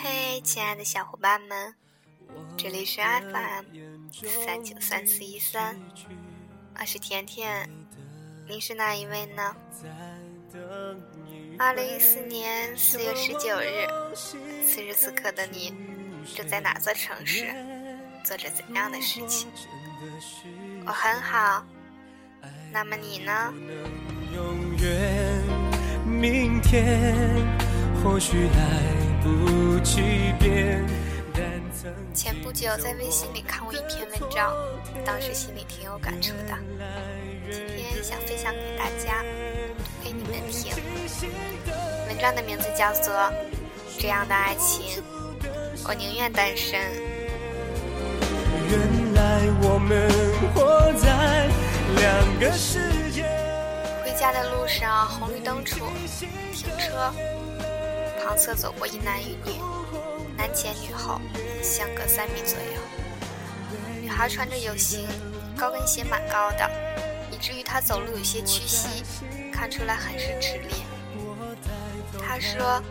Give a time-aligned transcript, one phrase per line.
[0.00, 1.74] 嘿，亲爱的小伙伴们，
[2.56, 3.64] 这里是 FM
[4.46, 5.78] 三九三四一三，
[6.80, 7.68] 我是甜甜，
[8.46, 9.54] 您是哪一位呢？
[11.58, 15.74] 二零一四年四月十九日，此时此刻的你
[16.34, 17.52] 正在哪座城市，
[18.24, 19.50] 做着怎样的事情？
[20.86, 21.62] 我很好，
[22.72, 23.52] 那么你呢？
[32.14, 34.52] 前不久在微信里看过一篇文章，
[35.04, 36.56] 当时心里挺有感触的，
[37.50, 39.24] 今天想分享给大家，
[40.02, 40.72] 给你们听。
[42.06, 43.14] 文章的名字叫做
[43.98, 45.02] 《这样的爱情，
[45.84, 46.80] 我宁愿单身》。
[48.70, 50.08] 原来我们
[50.54, 51.48] 活在
[51.96, 53.24] 两个世界。
[54.04, 55.86] 回家的路上，红绿灯处
[56.52, 57.12] 停车。
[58.18, 59.60] 旁侧走过一男一女，
[60.36, 61.20] 男前女后，
[61.62, 62.80] 相隔三米左右。
[64.00, 65.06] 女孩穿着有型，
[65.56, 66.70] 高跟鞋蛮高的，
[67.30, 68.88] 以至于她走路有些屈膝，
[69.52, 70.84] 看出来很是吃力。
[72.26, 72.82] 她说：“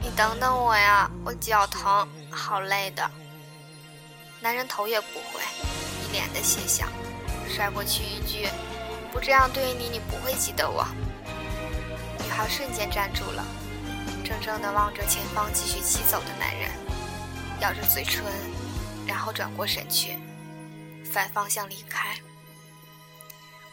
[0.00, 3.08] 你等等我呀，我脚疼，好累的。”
[4.40, 5.40] 男人头也不回，
[6.06, 6.86] 一脸的邪笑，
[7.48, 8.48] 甩过去一句
[9.10, 10.86] ：“不这样对你，你不会记得我。”
[12.22, 13.44] 女孩瞬间站住了。
[14.26, 16.68] 怔怔地望着前方继续骑走的男人，
[17.60, 18.24] 咬着嘴唇，
[19.06, 20.18] 然后转过身去，
[21.04, 22.16] 反方向离开。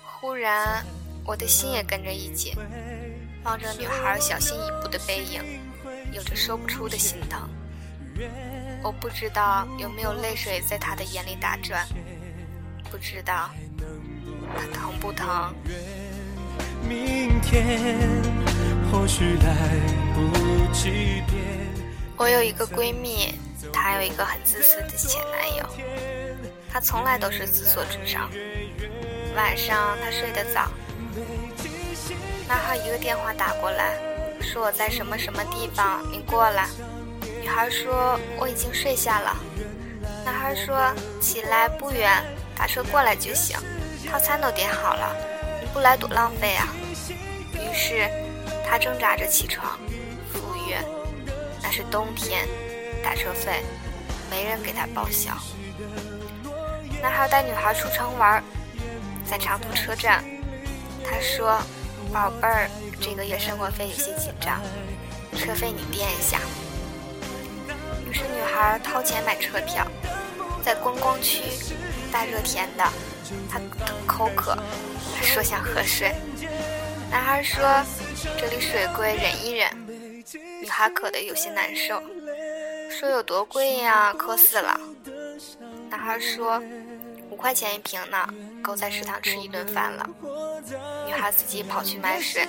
[0.03, 0.85] 忽然，
[1.25, 2.53] 我的心也跟着一紧，
[3.43, 5.41] 望着女孩小心翼翼的背影，
[6.11, 7.49] 有着说不出的心疼。
[8.83, 11.83] 我不知道有没有泪水在她的眼里打转，
[12.91, 13.49] 不知道
[14.55, 15.51] 她疼不疼。
[16.87, 18.52] 明天。
[18.93, 19.55] 或许来
[20.13, 21.23] 不及
[22.15, 23.33] 我有一个闺蜜，
[23.73, 25.65] 她有一个很自私的前男友，
[26.71, 28.29] 他从来都是自作主张。
[29.35, 30.69] 晚上他睡得早，
[32.47, 33.97] 男孩一个电话打过来，
[34.39, 36.69] 说我在什么什么地方，你过来。
[37.41, 39.35] 女孩说我已经睡下了。
[40.23, 42.23] 男孩说起来不远，
[42.55, 43.57] 打车过来就行，
[44.07, 45.15] 套餐都点好了，
[45.59, 46.67] 你不来多浪费啊。
[47.53, 48.07] 于是。
[48.73, 49.77] 他挣扎着起床，
[50.31, 50.83] 赴约。
[51.61, 52.47] 那是冬天，
[53.03, 53.61] 打车费
[54.31, 55.31] 没人给他报销。
[56.99, 58.43] 男孩带女孩出城玩，
[59.29, 60.23] 在长途车站，
[61.05, 61.61] 他说
[62.11, 62.67] ：“宝贝儿，
[62.99, 64.59] 这个月生活费有些紧张，
[65.37, 66.39] 车费你垫一下。”
[68.09, 69.85] 于是女孩掏钱买车票，
[70.65, 71.43] 在观光区，
[72.11, 72.83] 大热天的，
[73.47, 73.61] 他
[74.07, 74.57] 口渴，
[75.15, 76.15] 他说想喝水。
[77.11, 77.61] 男孩说
[78.37, 79.69] ：“这里水贵，忍一忍。”
[80.61, 82.01] 女孩渴得有些难受，
[82.89, 84.13] 说：“有多贵呀？
[84.13, 84.79] 渴死了。”
[85.91, 86.61] 男孩说
[87.29, 88.27] ：“五块钱一瓶呢，
[88.61, 90.09] 够在食堂吃一顿饭了。”
[91.05, 92.47] 女孩自己跑去买水，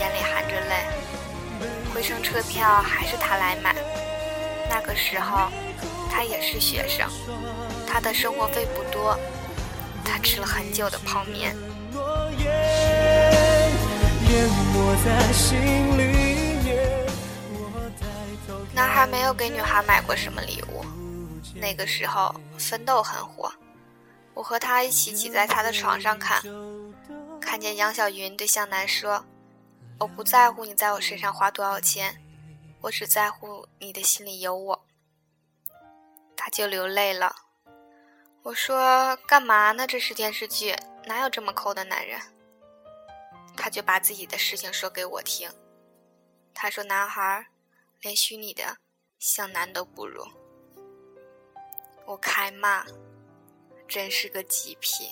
[0.00, 0.86] 眼里含着泪。
[1.94, 3.74] 回程车票还是他来买。
[4.68, 5.48] 那个时候，
[6.10, 7.08] 他也是学生，
[7.86, 9.18] 他的生活费不多，
[10.04, 11.54] 他吃了很久的泡面。
[18.74, 20.84] 男孩没有给女孩买过什么礼物。
[21.54, 23.50] 那个时候，奋斗很火。
[24.34, 26.42] 我和他一起挤在他的床上看，
[27.40, 29.24] 看见杨晓云对向南说
[29.98, 32.20] ：“我不在乎你在我身上花多少钱，
[32.82, 34.84] 我只在乎你的心里有我。”
[36.36, 37.34] 他就流泪了。
[38.42, 39.86] 我说：“干嘛呢？
[39.86, 40.76] 这是电视剧，
[41.06, 42.20] 哪有这么抠的男人？”
[43.56, 45.50] 他就把自己的事情说给我听。
[46.54, 47.46] 他说：“男孩，
[48.02, 48.76] 连虚拟的
[49.18, 50.24] 向南都不如。”
[52.06, 52.84] 我开骂，
[53.88, 55.08] 真是个极品。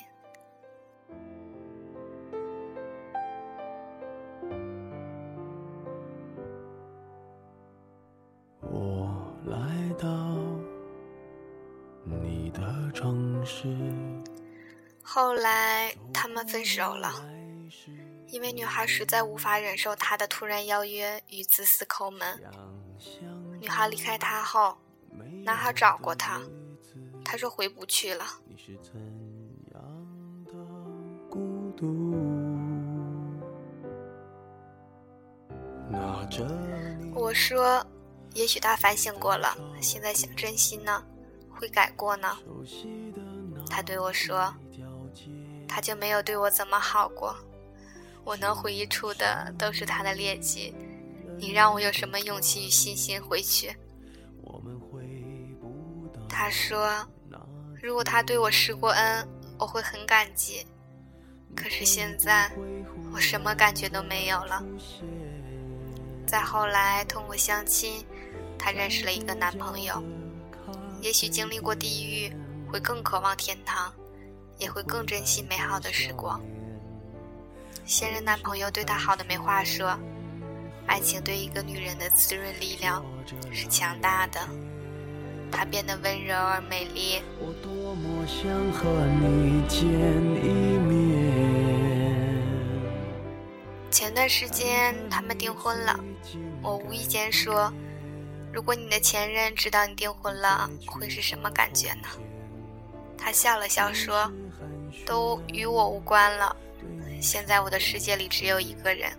[8.61, 9.11] 我
[9.47, 10.07] 来到
[12.05, 13.67] 你的城市。
[15.03, 17.34] 后来他们分手了。
[18.35, 22.43] 因为女孩实在无法忍受他的突然邀约与自私抠门。
[23.61, 24.77] 女孩离开他后，
[25.45, 26.43] 男孩找过她，
[27.25, 28.27] 他说回不去了。
[37.15, 37.87] 我说，
[38.35, 41.05] 也许他反省过了，现在想珍惜呢，
[41.49, 42.37] 会改过呢。
[43.71, 44.53] 他对我说，
[45.69, 47.33] 他就没有对我怎么好过。
[48.25, 50.75] 我能回忆出的都是他的劣迹，
[51.39, 53.75] 你让我有什么勇气与信心回去？
[56.29, 56.91] 他说，
[57.83, 59.29] 如果他对我施过恩，
[59.59, 60.67] 我会很感激。
[61.55, 62.51] 可是现在，
[63.13, 64.65] 我什么感觉都没有了。
[66.27, 68.05] 再后来，通过相亲，
[68.59, 70.03] 他认识了一个男朋友。
[71.01, 72.33] 也许经历过地狱，
[72.67, 73.93] 会更渴望天堂，
[74.59, 76.41] 也会更珍惜美好的时光。
[77.85, 79.99] 现任男朋友对她好的没话说。
[80.87, 83.03] 爱情对一个女人的滋润力量
[83.51, 84.39] 是强大的，
[85.51, 87.23] 她变得温柔而美丽。
[87.41, 89.81] 我多么想和你见
[90.45, 91.25] 一面
[93.91, 95.99] 前段时间他们订婚了，
[96.61, 97.73] 我无意间说
[98.53, 102.09] ：“如果你的前任知道你订婚了，会是什么感觉呢？”
[103.17, 104.31] 他笑了笑说
[105.07, 106.55] ：“都与我无关了，
[107.25, 109.11] 现在我的世界里只有一个人。”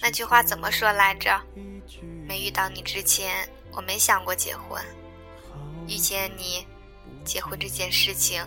[0.00, 1.40] 那句话怎么说来着？
[2.26, 4.82] 没遇到你之前，我没想过结婚；
[5.86, 6.66] 遇见你，
[7.22, 8.42] 结婚这件事情，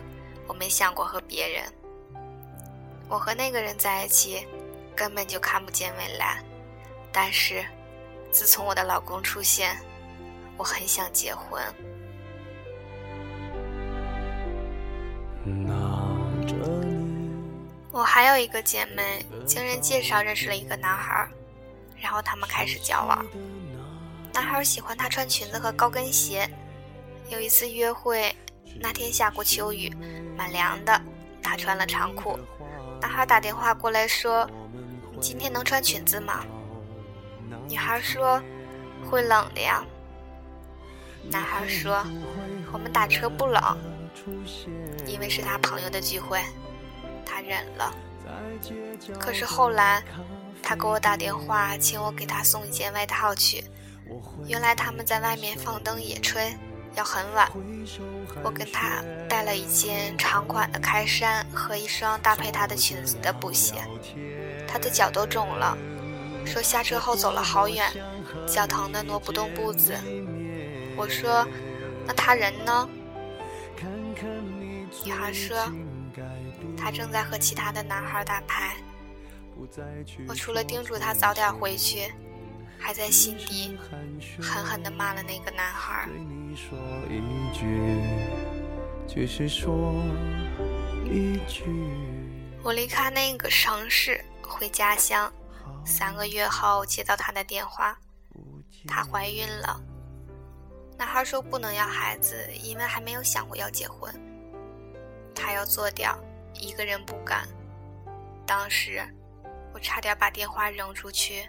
[0.47, 1.63] 我没想过和别人。
[3.07, 4.45] 我和那个人在一起，
[4.95, 6.43] 根本就看不见未来。
[7.11, 7.63] 但是，
[8.31, 9.77] 自从我的老公出现，
[10.57, 11.63] 我很想结婚。
[17.97, 21.27] 我还有一个姐妹，经人介绍认识了一个男孩，
[21.99, 23.25] 然后他们开始交往。
[24.31, 26.47] 男孩喜欢她穿裙子和高跟鞋。
[27.27, 28.35] 有一次约会，
[28.79, 29.91] 那天下过秋雨，
[30.37, 31.01] 蛮凉的，
[31.41, 32.37] 她穿了长裤。
[33.01, 34.47] 男孩打电话过来说
[35.11, 36.45] ：“你今天能穿裙子吗？”
[37.67, 38.39] 女孩说
[39.09, 39.83] ：“会冷的呀。”
[41.31, 42.05] 男孩说
[42.71, 43.59] ：“我们打车不冷，
[45.07, 46.39] 因为是他朋友的聚会。”
[47.47, 47.95] 他忍了，
[49.17, 50.03] 可是后来，
[50.61, 53.63] 他给我打电话，请我给他送一件外套去。
[54.45, 56.53] 原来他们在外面放灯野炊，
[56.95, 57.49] 要很晚。
[58.43, 63.75] 我跟他带了一件长款的开衫和一双搭配他的裙子的布鞋。
[64.67, 65.77] 他的脚都肿了，
[66.45, 67.85] 说下车后走了好远，
[68.45, 69.95] 脚疼的挪不动步子。
[70.97, 71.47] 我说
[72.05, 72.89] ：“那他人呢？”
[75.05, 75.55] 女孩说。
[76.77, 78.77] 他正在和其他的男孩打牌，
[80.27, 82.13] 我除了叮嘱他早点回去，
[82.79, 83.77] 还在心底
[84.41, 86.07] 狠狠地骂了那个男孩。
[92.63, 95.31] 我离开那个城市回家乡，
[95.85, 97.97] 三个月后接到他的电话，
[98.87, 99.81] 她怀孕了。
[100.97, 104.13] 男孩说不能要孩子，因为还没有想过要结婚，
[105.33, 106.17] 他要做掉。
[106.59, 107.47] 一个人不敢，
[108.45, 109.01] 当时
[109.73, 111.47] 我差点把电话扔出去。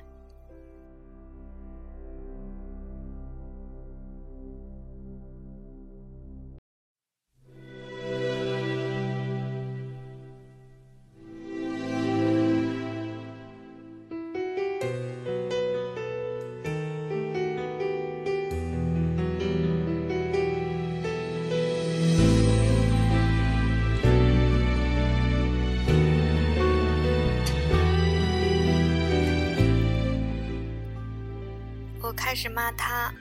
[32.40, 33.12] 是骂他，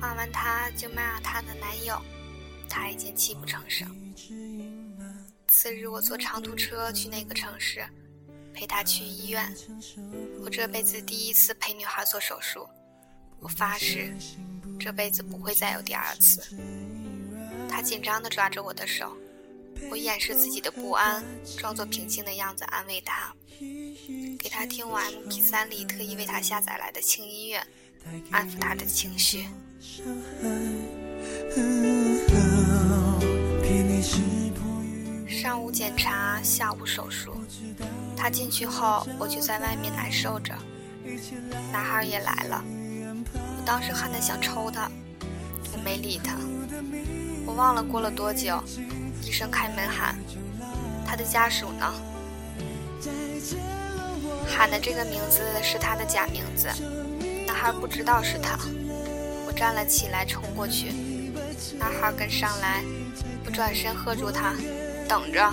[0.00, 2.00] 骂完他就骂他的男友，
[2.66, 3.86] 他已经泣不成声。
[5.48, 7.86] 次日我坐长途车去那个城市，
[8.54, 9.54] 陪他去医院。
[10.42, 12.66] 我这辈子第一次陪女孩做手术，
[13.38, 14.16] 我发誓
[14.80, 16.56] 这辈子不会再有第二次。
[17.68, 19.14] 他紧张地抓着我的手，
[19.90, 21.22] 我掩饰自己的不安，
[21.58, 23.30] 装作平静的样子安慰他，
[24.38, 27.62] 给他听我 MP3 里特意为他下载来的轻音乐。
[28.30, 29.46] 安抚他的情绪。
[35.28, 37.36] 上午检查，下午手术。
[38.16, 40.54] 他进去后，我就在外面难受着。
[41.72, 42.64] 男孩也来了，
[43.32, 44.90] 我当时恨得想抽他，
[45.72, 46.36] 我没理他。
[47.46, 48.62] 我忘了过了多久，
[49.22, 50.16] 医生开门喊
[51.06, 51.94] ：“他的家属呢？”
[54.48, 56.68] 喊的这个名字是他的假名字。
[57.56, 58.58] 孩不知道是他，
[59.46, 60.92] 我站了起来，冲过去，
[61.78, 62.84] 男孩跟上来，
[63.46, 64.54] 我转身喝住他，
[65.08, 65.50] 等着。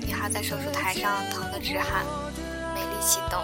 [0.00, 2.06] 女孩在手术台上疼得直喊，
[2.74, 3.38] 没力气动。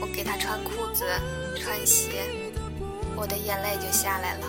[0.00, 1.04] 我给她穿裤子，
[1.60, 2.24] 穿鞋，
[3.14, 4.46] 我的眼泪就下来了。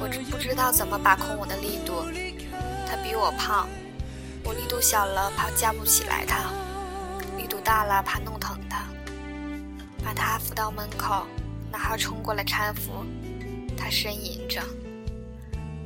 [0.00, 2.04] 我不知道怎么把控我的力度，
[2.86, 3.66] 他比我胖，
[4.44, 6.50] 我力度小了怕架不起来他，
[7.38, 8.57] 力度大了怕弄疼。
[10.08, 11.26] 把他扶到门口，
[11.70, 13.04] 男孩冲过来搀扶，
[13.76, 14.62] 他呻吟着。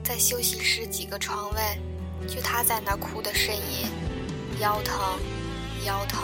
[0.05, 1.61] 在休息室几个床位，
[2.29, 3.91] 就他在那哭的呻吟，
[4.61, 4.97] 腰疼，
[5.85, 6.23] 腰疼。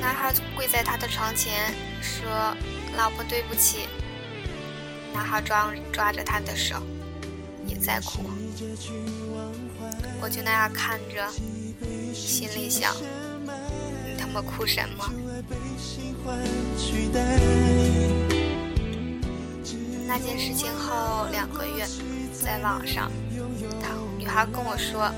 [0.00, 2.30] 男孩跪在他的床前，说
[2.96, 3.88] ：“老婆，对不起。”
[5.12, 6.80] 男孩抓抓着他的手，
[7.66, 8.30] 也在哭。
[10.24, 11.28] 我就那样看着，
[12.14, 15.04] 心里想：你他妈哭什么？
[20.06, 21.86] 那件事情后两个月，
[22.32, 23.12] 在网上，
[23.82, 25.12] 他女孩跟我说，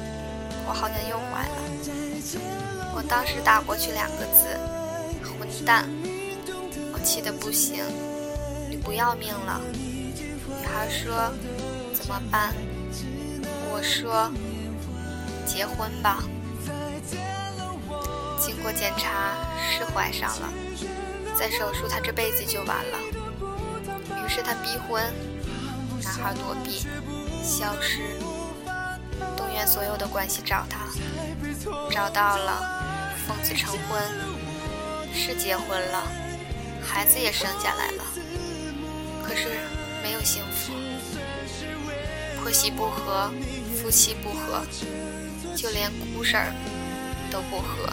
[0.67, 1.55] 我好像又怀了。
[2.97, 4.59] 我当时打过去两个字：
[5.39, 5.89] 混蛋！
[6.93, 7.85] 我气得不行。
[8.69, 9.63] 你不要命了？
[9.73, 11.33] 女孩说：
[11.95, 12.53] 怎么办？
[13.71, 14.33] 我说：
[15.47, 16.23] 结婚吧。
[18.38, 20.53] 经过检查是怀上了，
[21.38, 22.99] 再手术他这辈子就完了。
[24.25, 25.03] 于是他逼婚，
[26.03, 26.87] 男孩躲避、
[27.43, 28.19] 消失，
[29.37, 30.81] 动员所有的关系找他，
[31.91, 32.83] 找到了，
[33.26, 34.03] 奉子成婚，
[35.15, 36.03] 是结婚了，
[36.85, 38.05] 孩子也生下来了，
[39.26, 39.49] 可是
[40.03, 40.73] 没有幸福，
[42.41, 43.31] 婆媳不和，
[43.81, 44.62] 夫妻不和，
[45.57, 46.53] 就连姑婶儿
[47.33, 47.89] 都不和。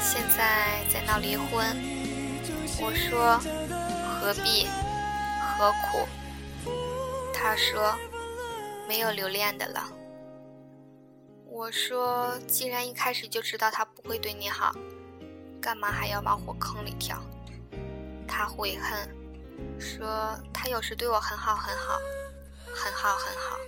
[0.00, 1.64] 现在在闹离婚，
[2.80, 3.38] 我说
[4.20, 4.66] 何必
[5.56, 6.06] 何苦？
[7.32, 7.94] 他说
[8.88, 9.88] 没有留恋的了。
[11.48, 14.74] 我说既然一开始就知道他不会对你好，
[15.60, 17.22] 干嘛还要往火坑里跳？
[18.28, 19.08] 他悔恨，
[19.78, 21.98] 说他有时对我很好很好。
[22.78, 23.58] 很好，很好。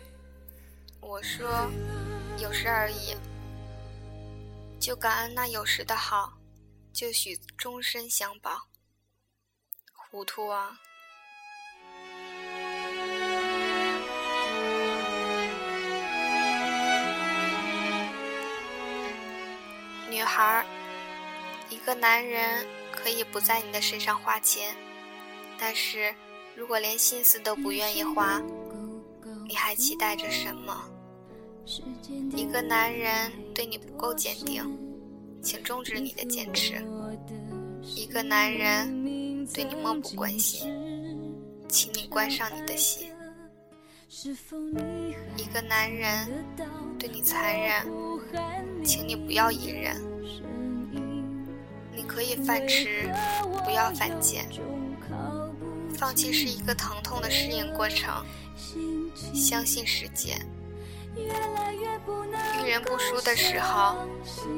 [1.00, 1.48] 我说，
[2.36, 3.16] 有时而已，
[4.78, 6.34] 就感恩那有时的好，
[6.92, 8.68] 就许终身相保。
[9.94, 10.78] 糊涂啊！
[20.10, 20.66] 女孩，
[21.70, 24.76] 一个男人可以不在你的身上花钱，
[25.58, 26.14] 但是
[26.54, 28.40] 如果连心思都不愿意花。
[29.50, 30.84] 你还期待着什么？
[32.36, 34.62] 一个男人对你不够坚定，
[35.42, 36.74] 请终止你的坚持；
[37.80, 40.70] 一个男人对你漠不关心，
[41.66, 43.08] 请你关上你的心；
[45.38, 46.44] 一个男人
[46.98, 47.86] 对你残忍，
[48.84, 49.96] 请你不要隐忍。
[51.96, 53.10] 你可以犯痴，
[53.64, 54.46] 不要犯贱。
[55.98, 58.24] 放弃是一个疼痛的适应过程。
[59.34, 60.38] 相信时间，
[61.16, 61.26] 遇
[62.70, 63.96] 人不淑的时候，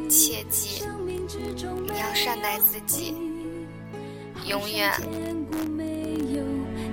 [0.09, 3.15] 切记你要善待自己，
[4.45, 4.93] 永远。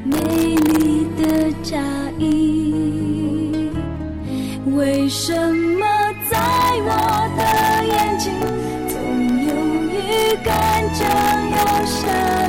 [0.06, 1.84] 美丽的嫁
[2.18, 3.70] 衣
[4.68, 5.86] 为什么
[6.32, 6.40] 在
[6.80, 6.90] 我
[7.36, 7.44] 的
[7.84, 8.32] 眼睛
[8.88, 8.96] 总
[9.44, 9.52] 有
[9.92, 10.48] 预感
[10.94, 11.06] 将
[11.52, 12.47] 要下？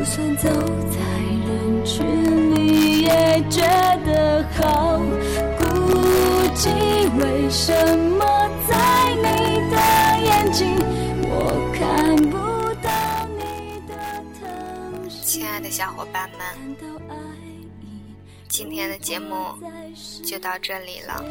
[0.00, 0.98] 就算走在
[1.46, 3.02] 人群里。
[3.02, 3.60] 也觉
[4.06, 4.98] 得好
[5.58, 5.64] 孤
[6.54, 6.70] 寂，
[7.18, 8.24] 为什么
[8.66, 9.76] 在你的
[10.24, 10.74] 眼睛
[11.28, 12.38] 我看不
[12.82, 12.88] 到
[13.36, 13.92] 你的
[14.40, 16.40] 疼亲爱的小伙伴们，
[18.48, 19.54] 今天的节目
[20.24, 21.22] 就到这里了，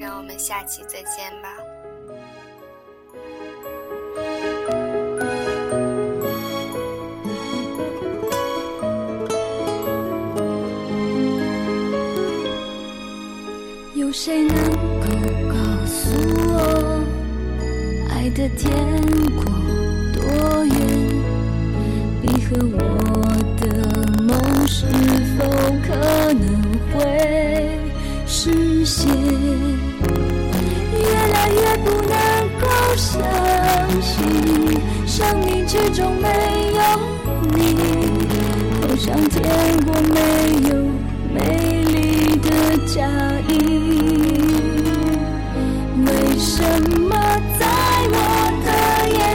[0.00, 1.61] 让我们下期再见吧。
[14.12, 14.54] 谁能
[15.00, 15.06] 够
[15.48, 15.54] 告
[15.86, 16.10] 诉
[16.52, 17.02] 我，
[18.10, 18.70] 爱的天
[19.34, 19.42] 国
[20.12, 20.22] 多
[20.66, 20.76] 远？
[22.20, 22.76] 你和我
[23.58, 23.64] 的
[24.22, 24.30] 梦
[24.68, 24.84] 是
[25.38, 25.40] 否
[25.82, 25.88] 可
[26.34, 26.44] 能
[26.92, 26.94] 会
[28.26, 29.08] 实现？
[30.92, 31.02] 越
[31.32, 32.12] 来越不能
[32.60, 32.64] 够
[32.94, 33.18] 相
[34.02, 34.22] 信，
[35.06, 36.28] 生命之中没
[36.74, 36.80] 有
[37.56, 37.60] 你，
[38.82, 39.42] 好像见
[39.86, 40.20] 过没
[40.68, 40.70] 有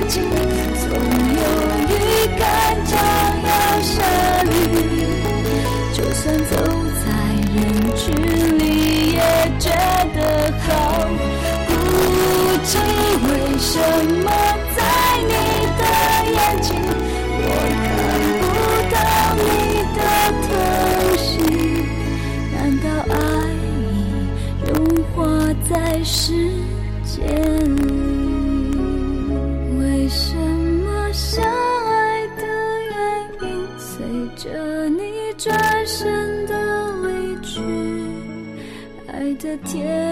[0.09, 1.43] 总有
[1.89, 1.91] 预
[2.39, 2.41] 感
[2.85, 2.91] 将
[3.43, 3.47] 要
[3.81, 3.93] 下
[4.45, 4.47] 雨，
[5.93, 6.51] 就算走
[7.03, 7.05] 在
[7.53, 7.55] 人
[7.93, 8.05] 群
[8.57, 8.61] 里
[9.11, 9.19] 也
[9.59, 9.65] 觉
[10.15, 10.17] 得
[10.61, 10.67] 好
[11.67, 11.69] 孤
[12.63, 12.69] 寂。
[13.27, 13.69] 为什
[14.23, 14.25] 么
[14.77, 14.79] 在
[15.27, 15.29] 你
[15.77, 15.81] 的
[16.31, 16.67] 眼睛，
[17.43, 17.45] 我
[17.83, 17.85] 看
[18.39, 18.41] 不
[18.93, 18.95] 到
[19.43, 19.45] 你
[19.97, 19.99] 的
[20.47, 20.49] 疼
[21.17, 21.27] 惜？
[22.55, 23.13] 难道爱
[23.75, 23.91] 已
[24.65, 24.67] 融
[25.13, 25.15] 化
[25.69, 25.75] 在？
[39.77, 40.06] 天国已要。